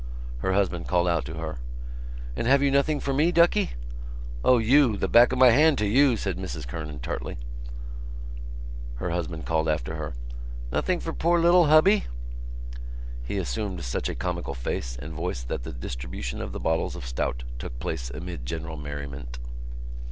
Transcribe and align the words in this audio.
Her 0.39 0.53
husband 0.53 0.87
called 0.87 1.07
out 1.07 1.25
to 1.25 1.35
her: 1.35 1.59
"And 2.35 2.47
have 2.47 2.63
you 2.63 2.71
nothing 2.71 2.99
for 2.99 3.13
me, 3.13 3.31
duckie?" 3.31 3.73
"O, 4.43 4.57
you! 4.57 4.97
The 4.97 5.07
back 5.07 5.31
of 5.31 5.37
my 5.37 5.51
hand 5.51 5.77
to 5.77 5.85
you!" 5.85 6.17
said 6.17 6.37
Mrs 6.39 6.67
Kernan 6.67 7.01
tartly. 7.01 7.37
Her 8.95 9.11
husband 9.11 9.45
called 9.45 9.69
after 9.69 9.97
her: 9.97 10.15
"Nothing 10.71 11.01
for 11.01 11.13
poor 11.13 11.39
little 11.39 11.67
hubby!" 11.67 12.05
He 13.23 13.37
assumed 13.37 13.83
such 13.83 14.09
a 14.09 14.15
comical 14.15 14.55
face 14.55 14.97
and 14.99 15.13
voice 15.13 15.43
that 15.43 15.61
the 15.61 15.71
distribution 15.71 16.41
of 16.41 16.51
the 16.51 16.59
bottles 16.59 16.95
of 16.95 17.05
stout 17.05 17.43
took 17.59 17.77
place 17.77 18.09
amid 18.09 18.43
general 18.43 18.77
merriment. 18.77 19.37